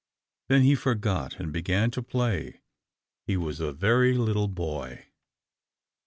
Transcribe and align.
Then 0.49 0.63
he 0.63 0.73
forgot, 0.73 1.39
and 1.39 1.53
began 1.53 1.91
to 1.91 2.01
play. 2.01 2.61
He 3.27 3.37
was 3.37 3.59
a 3.59 3.71
very 3.71 4.15
little 4.15 4.47
boy. 4.47 5.05